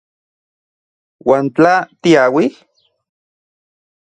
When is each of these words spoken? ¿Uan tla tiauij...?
¿Uan 1.29 1.45
tla 1.55 1.75
tiauij...? 2.01 2.51